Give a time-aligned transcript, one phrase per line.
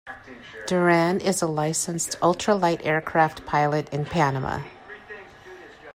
[0.65, 4.63] Duran is a licensed ultralight aircraft pilot in Panama.